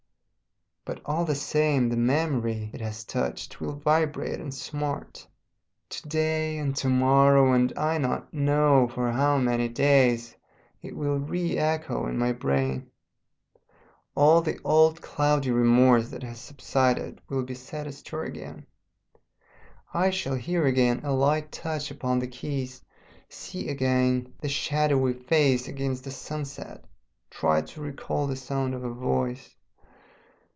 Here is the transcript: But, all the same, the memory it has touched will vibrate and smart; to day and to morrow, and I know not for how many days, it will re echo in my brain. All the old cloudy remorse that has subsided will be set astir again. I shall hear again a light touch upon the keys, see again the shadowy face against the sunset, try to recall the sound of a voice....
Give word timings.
But, 0.83 0.99
all 1.05 1.25
the 1.25 1.35
same, 1.35 1.87
the 1.89 1.95
memory 1.95 2.71
it 2.73 2.81
has 2.81 3.03
touched 3.05 3.61
will 3.61 3.75
vibrate 3.75 4.39
and 4.41 4.51
smart; 4.53 5.25
to 5.89 6.09
day 6.09 6.57
and 6.57 6.75
to 6.77 6.89
morrow, 6.89 7.53
and 7.53 7.71
I 7.77 7.99
know 7.99 8.25
not 8.31 8.87
for 8.93 9.11
how 9.11 9.37
many 9.37 9.69
days, 9.69 10.35
it 10.81 10.95
will 10.97 11.19
re 11.19 11.55
echo 11.55 12.07
in 12.07 12.17
my 12.17 12.33
brain. 12.33 12.89
All 14.15 14.41
the 14.41 14.59
old 14.63 15.01
cloudy 15.03 15.51
remorse 15.51 16.09
that 16.09 16.23
has 16.23 16.41
subsided 16.41 17.21
will 17.29 17.43
be 17.43 17.53
set 17.55 17.85
astir 17.87 18.23
again. 18.23 18.65
I 19.93 20.09
shall 20.09 20.35
hear 20.35 20.65
again 20.65 21.01
a 21.03 21.13
light 21.13 21.51
touch 21.51 21.91
upon 21.91 22.17
the 22.19 22.27
keys, 22.27 22.83
see 23.29 23.69
again 23.69 24.33
the 24.41 24.49
shadowy 24.49 25.13
face 25.13 25.67
against 25.67 26.03
the 26.05 26.11
sunset, 26.11 26.83
try 27.29 27.61
to 27.61 27.81
recall 27.81 28.25
the 28.25 28.35
sound 28.35 28.73
of 28.73 28.83
a 28.83 28.91
voice.... 28.91 29.55